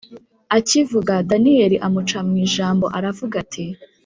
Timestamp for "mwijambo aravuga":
2.27-3.35